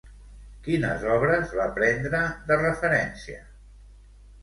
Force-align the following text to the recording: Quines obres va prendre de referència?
Quines 0.67 1.05
obres 1.17 1.53
va 1.61 1.69
prendre 1.77 2.25
de 2.51 2.61
referència? 2.65 3.43